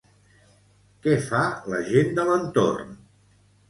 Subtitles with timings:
[1.05, 1.43] Què fa
[1.75, 3.01] la gent de l'entorn?